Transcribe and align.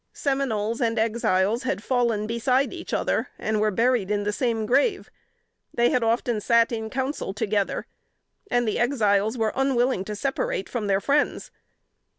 Seminoles 0.13 0.81
and 0.81 0.97
Exiles 0.97 1.61
had 1.61 1.83
fallen 1.83 2.25
beside 2.25 2.73
each 2.73 2.91
other, 2.91 3.27
and 3.37 3.61
were 3.61 3.69
buried 3.69 4.09
in 4.09 4.23
the 4.23 4.33
same 4.33 4.65
grave; 4.65 5.11
they 5.75 5.91
had 5.91 6.01
often 6.03 6.41
sat 6.41 6.71
in 6.71 6.89
council 6.89 7.35
together, 7.35 7.85
and 8.49 8.67
the 8.67 8.79
Exiles 8.79 9.37
were 9.37 9.53
unwilling 9.53 10.03
to 10.05 10.15
separate 10.15 10.67
from 10.67 10.87
their 10.87 11.01
friends. 11.01 11.51